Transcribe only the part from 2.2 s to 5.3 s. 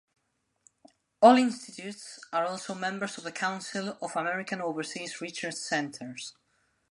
are also members of the Council of American Overseas